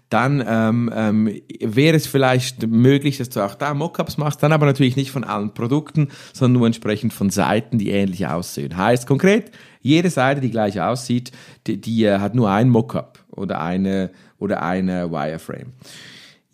dann 0.09 0.43
ähm, 0.47 0.91
ähm, 0.93 1.41
wäre 1.59 1.97
es 1.97 2.07
vielleicht 2.07 2.67
möglich, 2.67 3.17
dass 3.17 3.29
du 3.29 3.43
auch 3.43 3.55
da 3.55 3.73
Mockups 3.73 4.17
machst, 4.17 4.43
dann 4.43 4.51
aber 4.51 4.65
natürlich 4.65 4.95
nicht 4.95 5.11
von 5.11 5.23
allen 5.23 5.53
Produkten, 5.53 6.09
sondern 6.33 6.59
nur 6.59 6.67
entsprechend 6.67 7.13
von 7.13 7.29
Seiten, 7.29 7.77
die 7.77 7.91
ähnlich 7.91 8.27
aussehen. 8.27 8.77
Heißt 8.77 9.07
konkret, 9.07 9.51
jede 9.81 10.09
Seite, 10.09 10.41
die 10.41 10.51
gleich 10.51 10.79
aussieht, 10.81 11.31
die, 11.67 11.79
die 11.79 12.05
äh, 12.05 12.19
hat 12.19 12.35
nur 12.35 12.49
ein 12.49 12.69
Mockup 12.69 13.23
oder 13.31 13.61
eine, 13.61 14.11
oder 14.39 14.61
eine 14.61 15.11
Wireframe. 15.11 15.73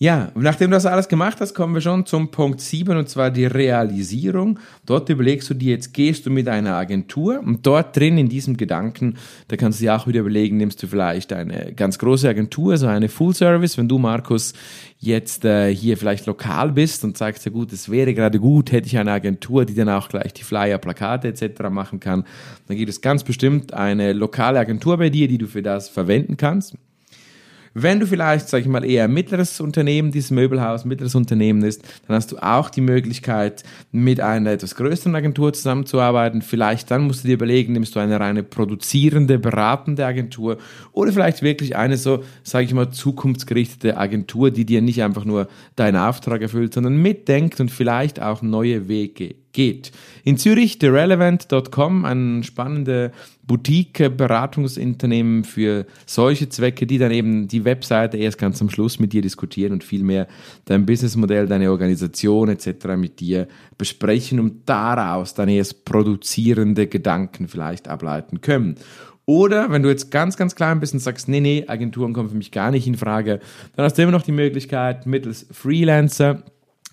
Ja, 0.02 0.32
nachdem 0.34 0.72
du 0.72 0.78
das 0.78 0.86
alles 0.86 1.10
gemacht 1.10 1.42
hast, 1.42 1.54
kommen 1.54 1.74
wir 1.74 1.82
schon 1.82 2.06
zum 2.06 2.32
Punkt 2.32 2.62
7 2.62 2.96
und 2.96 3.10
zwar 3.10 3.32
die 3.32 3.44
Realisierung. 3.44 4.58
Dort 4.86 5.10
überlegst 5.10 5.50
du 5.50 5.54
dir, 5.54 5.72
jetzt 5.72 5.94
gehst 5.94 6.26
du 6.26 6.30
mit 6.30 6.48
einer 6.48 6.76
Agentur 6.76 7.42
und 7.46 7.68
dort 7.68 7.98
drin 7.98 8.18
in 8.18 8.30
diesem 8.30 8.56
Gedanken, 8.56 9.18
da 9.50 9.58
kannst 9.58 9.82
du 9.82 9.84
dir 9.84 9.98
auch 9.98 10.08
wieder 10.08 10.22
überlegen, 10.22 10.56
nimmst 10.56 10.82
du 10.82 10.88
vielleicht 10.88 11.34
eine 11.34 11.74
ganz 11.74 12.00
große 12.00 12.30
Agentur, 12.30 12.78
so 12.78 12.88
eine 12.88 13.10
Full 13.10 13.36
Service, 13.36 13.78
wenn 13.78 13.90
du, 13.90 13.98
Markus, 13.98 14.54
jetzt 15.00 15.44
äh, 15.44 15.76
hier 15.76 15.98
vielleicht 15.98 16.28
lokal 16.28 16.72
bist 16.72 17.04
und 17.04 17.18
sagst, 17.18 17.44
ja 17.44 17.52
gut, 17.52 17.74
es 17.74 17.90
wäre 17.90 18.14
gerade 18.14 18.40
gut, 18.40 18.72
hätte 18.72 18.88
ich 18.88 18.98
eine 18.98 19.12
Agentur, 19.12 19.66
die 19.66 19.76
dann 19.76 19.90
auch 19.90 20.08
gleich 20.08 20.34
die 20.34 20.44
Flyer, 20.44 20.78
Plakate 20.78 21.28
etc. 21.28 21.64
machen 21.70 22.00
kann, 22.00 22.24
dann 22.70 22.78
gibt 22.78 22.90
es 22.90 23.02
ganz 23.02 23.26
bestimmt 23.26 23.74
eine 23.74 24.14
lokale 24.14 24.60
Agentur 24.60 24.96
bei 24.96 25.10
dir, 25.10 25.28
die 25.28 25.38
du 25.38 25.48
für 25.48 25.62
das 25.62 25.90
verwenden 25.90 26.38
kannst. 26.38 26.78
Wenn 27.74 28.00
du 28.00 28.08
vielleicht, 28.08 28.50
sag 28.50 28.62
ich 28.62 28.68
mal, 28.68 28.84
eher 28.84 29.08
mittleres 29.08 29.60
Unternehmen, 29.62 30.12
dieses 30.12 30.32
Möbelhaus 30.32 30.86
mittleres 30.86 31.16
Unternehmen 31.16 31.64
ist, 31.64 31.84
dann 32.08 32.16
hast 32.16 32.32
du 32.32 32.38
auch 32.38 32.70
die 32.70 32.82
Möglichkeit, 32.82 33.64
mit 33.92 34.20
einer 34.20 34.52
etwas 34.52 34.76
größeren 34.76 35.16
Agentur 35.16 35.54
zusammenzuarbeiten. 35.54 36.42
Vielleicht 36.42 36.90
dann 36.92 37.04
musst 37.04 37.24
du 37.24 37.28
dir 37.28 37.36
überlegen, 37.36 37.74
nimmst 37.74 37.96
du 37.96 38.00
eine 38.00 38.20
reine 38.20 38.44
produzierende, 38.44 39.40
beratende 39.40 40.06
Agentur 40.06 40.58
oder 40.92 41.12
vielleicht 41.12 41.42
wirklich 41.42 41.76
eine 41.76 41.98
so, 41.98 42.24
sage 42.44 42.66
ich 42.66 42.74
mal, 42.74 42.92
zukunftsgerichtete 42.92 43.98
Agentur, 43.98 44.52
die 44.52 44.66
dir 44.66 44.82
nicht 44.82 45.04
einfach 45.04 45.26
nur 45.26 45.48
deinen 45.76 45.98
Auftrag 45.98 46.42
erfüllt, 46.42 46.74
sondern 46.74 46.98
mitdenkt 46.98 47.60
und 47.60 47.70
vielleicht 47.70 48.22
auch 48.22 48.42
neue 48.42 48.88
Wege 48.88 49.36
geht. 49.52 49.92
In 50.24 50.38
Zürich, 50.38 50.80
therelevant.com, 50.80 52.06
ein 52.06 52.44
spannende 52.44 53.12
Boutique-Beratungsunternehmen 53.44 55.44
für 55.44 55.88
solche 56.06 56.50
Zwecke, 56.50 56.86
die 56.86 57.00
dann 57.00 57.12
eben 57.12 57.48
die 57.48 57.66
Webseite 57.66 58.18
erst 58.18 58.38
ganz 58.38 58.62
am 58.62 58.70
Schluss 58.70 59.00
mit 59.00 59.12
dir 59.12 59.24
diskutieren 59.24 59.74
und 59.74 59.84
vielmehr 59.84 60.28
dein 60.66 60.86
Businessmodell, 60.86 61.48
deine 61.48 61.72
Organisation 61.72 62.50
etc. 62.50 62.96
mit 62.96 63.20
dir 63.20 63.48
besprechen 63.78 64.40
und 64.40 64.70
daraus 64.70 65.34
dann 65.34 65.50
erst 65.50 65.84
produzierende 65.84 66.88
Gedanken 66.88 67.48
vielleicht 67.48 67.88
ableiten 67.88 68.42
können. 68.42 68.76
Oder 69.26 69.72
wenn 69.72 69.84
du 69.84 69.90
jetzt 69.90 70.10
ganz, 70.10 70.38
ganz 70.38 70.56
klein 70.56 70.80
bist 70.80 70.94
und 70.94 71.00
sagst, 71.00 71.28
nee, 71.28 71.40
nee, 71.40 71.66
Agenturen 71.68 72.14
kommen 72.14 72.30
für 72.30 72.36
mich 72.36 72.52
gar 72.52 72.72
nicht 72.72 72.88
in 72.88 72.98
Frage, 72.98 73.40
dann 73.76 73.86
hast 73.86 73.98
du 73.98 74.02
immer 74.02 74.12
noch 74.12 74.24
die 74.24 74.32
Möglichkeit, 74.32 75.06
mittels 75.06 75.46
Freelancer, 75.52 76.44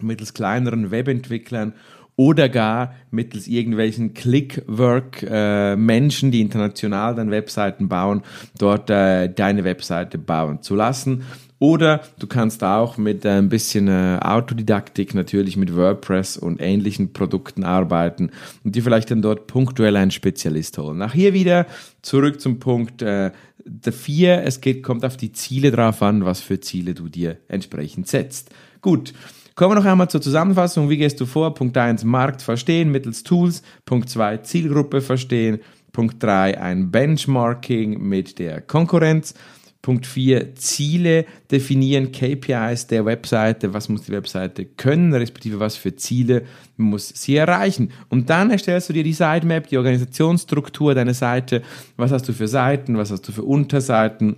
mittels 0.00 0.34
kleineren 0.34 0.90
Webentwicklern 0.90 1.74
oder 2.16 2.48
gar 2.48 2.94
mittels 3.10 3.46
irgendwelchen 3.46 4.14
Clickwork-Menschen, 4.14 6.28
äh, 6.28 6.32
die 6.32 6.40
international 6.40 7.14
dann 7.14 7.30
Webseiten 7.30 7.88
bauen, 7.88 8.22
dort 8.58 8.90
äh, 8.90 9.28
deine 9.28 9.62
Webseite 9.64 10.18
bauen 10.18 10.62
zu 10.62 10.74
lassen. 10.74 11.22
Oder 11.58 12.02
du 12.18 12.26
kannst 12.26 12.62
auch 12.64 12.98
mit 12.98 13.24
äh, 13.24 13.30
ein 13.30 13.48
bisschen 13.48 13.88
äh, 13.88 14.18
Autodidaktik 14.20 15.14
natürlich 15.14 15.56
mit 15.56 15.74
WordPress 15.74 16.36
und 16.36 16.60
ähnlichen 16.60 17.14
Produkten 17.14 17.64
arbeiten 17.64 18.30
und 18.62 18.74
dir 18.74 18.82
vielleicht 18.82 19.10
dann 19.10 19.22
dort 19.22 19.46
punktuell 19.46 19.96
einen 19.96 20.10
Spezialist 20.10 20.76
holen. 20.76 20.98
Nach 20.98 21.14
hier 21.14 21.32
wieder 21.32 21.66
zurück 22.02 22.42
zum 22.42 22.58
Punkt 22.58 23.00
äh, 23.00 23.30
der 23.64 23.92
vier. 23.92 24.42
Es 24.42 24.60
geht, 24.60 24.82
kommt 24.82 25.04
auf 25.04 25.16
die 25.16 25.32
Ziele 25.32 25.70
drauf 25.70 26.02
an, 26.02 26.24
was 26.24 26.40
für 26.40 26.60
Ziele 26.60 26.94
du 26.94 27.08
dir 27.08 27.38
entsprechend 27.48 28.06
setzt. 28.06 28.50
Gut. 28.82 29.14
Kommen 29.56 29.70
wir 29.70 29.80
noch 29.80 29.90
einmal 29.90 30.10
zur 30.10 30.20
Zusammenfassung. 30.20 30.90
Wie 30.90 30.98
gehst 30.98 31.18
du 31.18 31.24
vor? 31.24 31.54
Punkt 31.54 31.78
1, 31.78 32.04
Markt 32.04 32.42
verstehen 32.42 32.92
mittels 32.92 33.22
Tools. 33.22 33.62
Punkt 33.86 34.10
2, 34.10 34.36
Zielgruppe 34.38 35.00
verstehen. 35.00 35.60
Punkt 35.92 36.22
3, 36.22 36.60
ein 36.60 36.90
Benchmarking 36.90 37.98
mit 38.06 38.38
der 38.38 38.60
Konkurrenz. 38.60 39.32
Punkt 39.80 40.04
4, 40.04 40.56
Ziele 40.56 41.24
definieren, 41.50 42.12
KPIs 42.12 42.88
der 42.88 43.06
Webseite, 43.06 43.72
was 43.72 43.88
muss 43.88 44.02
die 44.02 44.12
Webseite 44.12 44.66
können, 44.66 45.14
respektive 45.14 45.58
was 45.58 45.76
für 45.76 45.96
Ziele 45.96 46.42
muss 46.76 47.08
sie 47.08 47.36
erreichen. 47.36 47.92
Und 48.10 48.28
dann 48.28 48.50
erstellst 48.50 48.90
du 48.90 48.92
dir 48.92 49.04
die 49.04 49.14
Sitemap, 49.14 49.68
die 49.68 49.78
Organisationsstruktur 49.78 50.94
deiner 50.94 51.14
Seite, 51.14 51.62
was 51.96 52.12
hast 52.12 52.28
du 52.28 52.34
für 52.34 52.48
Seiten, 52.48 52.98
was 52.98 53.10
hast 53.10 53.26
du 53.26 53.32
für 53.32 53.44
Unterseiten, 53.44 54.36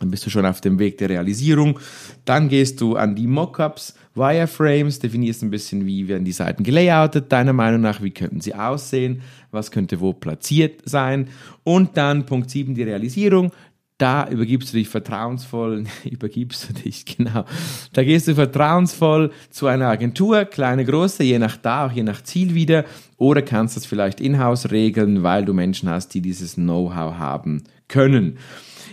dann 0.00 0.10
bist 0.10 0.26
du 0.26 0.30
schon 0.30 0.46
auf 0.46 0.60
dem 0.60 0.78
Weg 0.78 0.98
der 0.98 1.08
Realisierung. 1.08 1.78
Dann 2.24 2.48
gehst 2.48 2.80
du 2.80 2.96
an 2.96 3.14
die 3.14 3.26
Mockups, 3.26 3.94
Wireframes, 4.14 5.00
definierst 5.00 5.42
ein 5.42 5.50
bisschen, 5.50 5.86
wie 5.86 6.06
werden 6.08 6.24
die 6.24 6.32
Seiten 6.32 6.62
gelayoutet, 6.62 7.32
deiner 7.32 7.52
Meinung 7.52 7.80
nach, 7.80 8.02
wie 8.02 8.12
könnten 8.12 8.40
sie 8.40 8.54
aussehen, 8.54 9.22
was 9.50 9.70
könnte 9.70 10.00
wo 10.00 10.12
platziert 10.12 10.82
sein. 10.84 11.28
Und 11.64 11.96
dann 11.96 12.26
Punkt 12.26 12.50
7, 12.50 12.74
die 12.74 12.84
Realisierung. 12.84 13.50
Da 13.96 14.28
übergibst 14.28 14.72
du 14.72 14.76
dich 14.76 14.88
vertrauensvoll, 14.88 15.84
übergibst 16.04 16.68
du 16.68 16.72
dich, 16.74 17.04
genau. 17.16 17.44
Da 17.92 18.02
gehst 18.02 18.26
du 18.26 18.34
vertrauensvoll 18.34 19.30
zu 19.50 19.66
einer 19.68 19.88
Agentur, 19.88 20.44
kleine, 20.46 20.84
große, 20.84 21.22
je 21.22 21.38
nach 21.38 21.56
da, 21.56 21.86
auch 21.86 21.92
je 21.92 22.02
nach 22.02 22.22
Ziel 22.22 22.54
wieder, 22.54 22.84
oder 23.18 23.42
kannst 23.42 23.76
das 23.76 23.86
vielleicht 23.86 24.20
in-house 24.20 24.70
regeln, 24.72 25.22
weil 25.22 25.44
du 25.44 25.54
Menschen 25.54 25.88
hast, 25.88 26.14
die 26.14 26.20
dieses 26.20 26.54
Know-how 26.54 27.18
haben 27.18 27.62
können. 27.86 28.38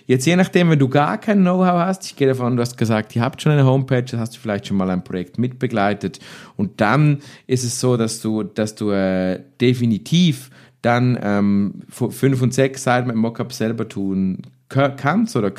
Jetzt 0.05 0.25
je 0.25 0.36
nachdem, 0.36 0.70
wenn 0.70 0.79
du 0.79 0.89
gar 0.89 1.17
kein 1.17 1.41
Know-how 1.41 1.79
hast, 1.79 2.05
ich 2.05 2.15
gehe 2.15 2.27
davon, 2.27 2.55
du 2.55 2.62
hast 2.62 2.77
gesagt, 2.77 3.15
ihr 3.15 3.22
habt 3.22 3.41
schon 3.41 3.51
eine 3.51 3.65
Homepage, 3.65 4.05
hast 4.17 4.36
du 4.36 4.39
vielleicht 4.39 4.67
schon 4.67 4.77
mal 4.77 4.89
ein 4.89 5.03
Projekt 5.03 5.38
mitbegleitet 5.38 6.20
und 6.55 6.81
dann 6.81 7.20
ist 7.48 7.63
es 7.63 7.79
so, 7.79 7.98
dass 7.98 8.22
du, 8.22 8.43
dass 8.43 8.75
du 8.75 8.91
äh, 8.91 9.41
definitiv 9.60 10.50
dann 10.81 11.17
ähm, 11.22 11.81
fünf 11.89 12.41
und 12.41 12.53
sechs 12.53 12.84
Seiten 12.84 13.08
mit 13.08 13.15
Mockup 13.15 13.53
selber 13.53 13.88
tun 13.88 14.41
kannst 14.67 15.36
oder 15.36 15.53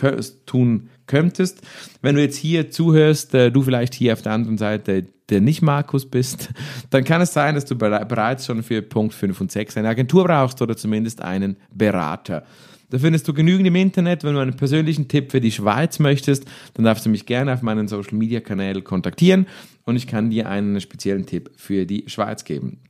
tun 0.47 0.89
könntest. 1.07 1.61
Wenn 2.01 2.15
du 2.15 2.23
jetzt 2.23 2.37
hier 2.37 2.71
zuhörst, 2.71 3.35
äh, 3.35 3.51
du 3.51 3.63
vielleicht 3.63 3.95
hier 3.95 4.15
auf 4.15 4.23
der 4.23 4.33
anderen 4.33 4.59
Seite 4.59 5.07
der 5.29 5.41
nicht 5.41 5.63
Markus 5.63 6.07
bist, 6.07 6.51
dann 6.91 7.05
kann 7.05 7.21
es 7.21 7.33
sein, 7.33 7.55
dass 7.55 7.65
du 7.65 7.77
bereits 7.77 8.47
schon 8.47 8.63
für 8.63 8.83
Punkt 8.83 9.15
5 9.15 9.41
und 9.41 9.53
6 9.53 9.77
eine 9.77 9.89
Agentur 9.89 10.25
brauchst 10.25 10.61
oder 10.61 10.77
zumindest 10.77 11.23
einen 11.23 11.57
Berater. 11.73 12.45
Da 12.93 12.99
findest 12.99 13.27
du 13.27 13.33
genügend 13.33 13.67
im 13.67 13.75
Internet. 13.75 14.23
Wenn 14.23 14.35
du 14.35 14.41
einen 14.41 14.55
persönlichen 14.55 15.09
Tipp 15.09 15.31
für 15.31 15.41
die 15.41 15.51
Schweiz 15.51 15.99
möchtest, 15.99 16.45
dann 16.75 16.85
darfst 16.85 17.07
du 17.07 17.09
mich 17.09 17.25
gerne 17.25 17.55
auf 17.55 17.63
meinen 17.63 17.89
Social 17.89 18.19
Media 18.19 18.41
Kanälen 18.41 18.85
kontaktieren 18.85 19.47
und 19.85 19.97
ich 19.97 20.07
kann 20.07 20.29
dir 20.29 20.47
einen 20.51 20.79
speziellen 20.79 21.25
Tipp 21.25 21.51
für 21.57 21.87
die 21.87 22.05
Schweiz 22.09 22.45
geben. 22.45 22.81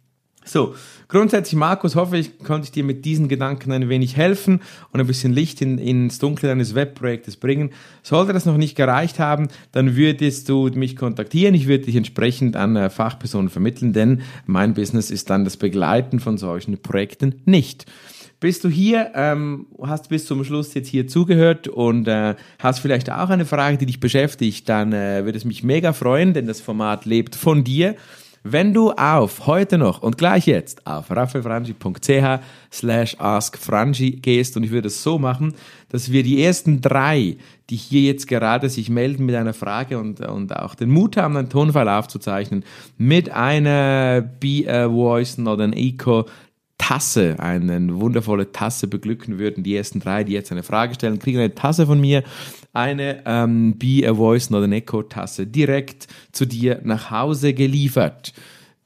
So, 0.45 0.75
grundsätzlich, 1.07 1.57
Markus, 1.57 1.95
hoffe 1.95 2.19
ich, 2.19 2.41
konnte 2.41 2.65
ich 2.65 2.73
dir 2.73 2.83
mit 2.83 3.05
diesen 3.05 3.29
Gedanken 3.29 3.71
ein 3.71 3.89
wenig 3.89 4.17
helfen 4.17 4.61
und 4.91 4.99
ein 4.99 5.07
bisschen 5.07 5.33
Licht 5.33 5.63
in, 5.63 5.79
ins 5.79 6.19
Dunkle 6.19 6.49
deines 6.49 6.75
Webprojektes 6.75 7.37
bringen. 7.37 7.71
Sollte 8.03 8.33
das 8.33 8.45
noch 8.45 8.57
nicht 8.57 8.75
gereicht 8.75 9.21
haben, 9.21 9.47
dann 9.71 9.95
würdest 9.95 10.49
du 10.49 10.69
mich 10.75 10.97
kontaktieren. 10.97 11.55
Ich 11.55 11.69
würde 11.69 11.85
dich 11.85 11.95
entsprechend 11.95 12.57
an 12.57 12.75
äh, 12.75 12.91
Fachpersonen 12.91 13.51
vermitteln, 13.51 13.93
denn 13.93 14.23
mein 14.47 14.75
Business 14.75 15.13
ist 15.13 15.31
dann 15.31 15.45
das 15.45 15.57
Begleiten 15.57 16.19
von 16.19 16.39
solchen 16.39 16.83
Projekten 16.83 17.37
nicht. 17.45 17.87
Bist 18.43 18.65
du 18.65 18.69
hier, 18.69 19.13
ähm, 19.15 19.67
hast 19.81 20.09
bis 20.09 20.27
zum 20.27 20.43
Schluss 20.43 20.75
jetzt 20.75 20.89
hier 20.89 21.07
zugehört 21.07 21.69
und 21.69 22.09
äh, 22.09 22.35
hast 22.59 22.81
vielleicht 22.81 23.09
auch 23.09 23.31
eine 23.31 23.47
Frage, 23.47 23.79
die 23.79 23.87
dich 23.87 24.01
beschäftigt, 24.01 24.69
dann 24.69 24.93
äh, 24.93 25.25
würde 25.25 25.39
es 25.39 25.45
mich 25.45 25.63
mega 25.63 25.93
freuen, 25.93 26.35
denn 26.35 26.49
das 26.49 26.61
Format 26.61 27.05
lebt 27.05 27.37
von 27.37 27.63
dir. 27.63 27.95
Wenn 28.43 28.75
du 28.75 28.91
auf 28.91 29.47
heute 29.47 29.79
noch 29.79 30.03
und 30.03 30.19
gleich 30.19 30.49
jetzt 30.49 30.89
auf 30.89 31.13
raffaelfrangi.ch 31.13 32.43
slash 32.73 33.17
askfrangi 33.21 34.11
gehst 34.17 34.57
und 34.57 34.65
ich 34.65 34.73
würde 34.73 34.89
es 34.89 35.05
so 35.05 35.21
machen, 35.21 35.55
dass 35.91 36.11
wir 36.11 36.25
die 36.25 36.43
ersten 36.43 36.81
drei, 36.81 37.37
die 37.71 37.77
hier 37.77 38.01
jetzt 38.01 38.27
gerade 38.27 38.69
sich 38.69 38.91
melden 38.91 39.25
mit 39.25 39.37
einer 39.37 39.55
Frage 39.55 40.01
und, 40.01 40.19
und 40.19 40.57
auch 40.57 40.75
den 40.75 40.91
Mut 40.91 41.17
haben, 41.17 41.37
einen 41.37 41.49
Tonfall 41.49 41.89
aufzuzeichnen, 41.89 42.65
mit 42.99 43.31
einer 43.31 44.21
Be 44.21 44.65
a 44.67 44.89
Voice, 44.89 45.39
not 45.39 45.61
an 45.61 45.73
Eco 45.73 46.27
Tasse, 46.83 47.37
eine 47.39 48.01
wundervolle 48.01 48.51
Tasse 48.51 48.89
beglücken 48.89 49.39
würden. 49.39 49.63
Die 49.63 49.77
ersten 49.77 50.01
drei, 50.01 50.25
die 50.25 50.33
jetzt 50.33 50.51
eine 50.51 50.65
Frage 50.65 50.95
stellen, 50.95 51.21
kriegen 51.21 51.39
eine 51.39 51.55
Tasse 51.55 51.87
von 51.87 52.01
mir, 52.01 52.25
eine 52.73 53.23
ähm, 53.25 53.79
Be 53.79 54.03
a 54.05 54.13
Voice 54.13 54.51
Not 54.51 54.65
an 54.65 54.73
Echo 54.73 55.05
Tasse 55.05 55.47
direkt 55.47 56.09
zu 56.33 56.45
dir 56.45 56.81
nach 56.83 57.13
Hause 57.13 57.55
geliefert. 57.55 58.33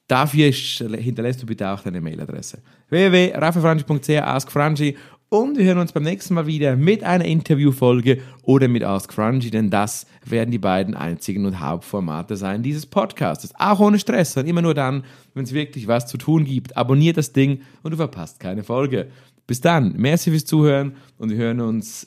Dafür 0.08 0.52
hinterlässt 0.52 1.42
du 1.42 1.46
bitte 1.46 1.70
auch 1.70 1.80
deine 1.80 2.02
Mailadresse. 2.02 2.58
www.rafafranchi.ch 2.90 4.10
askfranchi 4.10 4.94
und 5.28 5.58
wir 5.58 5.64
hören 5.64 5.78
uns 5.78 5.92
beim 5.92 6.04
nächsten 6.04 6.34
Mal 6.34 6.46
wieder 6.46 6.76
mit 6.76 7.02
einer 7.02 7.24
Interviewfolge 7.24 8.18
oder 8.42 8.68
mit 8.68 8.84
Ask 8.84 9.12
Franchi, 9.12 9.50
denn 9.50 9.70
das 9.70 10.06
werden 10.24 10.50
die 10.50 10.58
beiden 10.58 10.94
einzigen 10.94 11.46
und 11.46 11.60
Hauptformate 11.60 12.36
sein 12.36 12.62
dieses 12.62 12.86
Podcasts. 12.86 13.52
Auch 13.58 13.80
ohne 13.80 13.98
Stress, 13.98 14.32
sondern 14.32 14.50
immer 14.50 14.62
nur 14.62 14.74
dann, 14.74 15.04
wenn 15.34 15.44
es 15.44 15.52
wirklich 15.52 15.88
was 15.88 16.06
zu 16.06 16.16
tun 16.16 16.44
gibt. 16.44 16.76
Abonnier 16.76 17.12
das 17.12 17.32
Ding 17.32 17.62
und 17.82 17.90
du 17.90 17.96
verpasst 17.96 18.38
keine 18.38 18.62
Folge. 18.62 19.08
Bis 19.46 19.60
dann, 19.60 19.94
merci 19.96 20.30
fürs 20.30 20.44
Zuhören 20.44 20.96
und 21.18 21.30
wir 21.30 21.36
hören 21.36 21.60
uns 21.60 22.06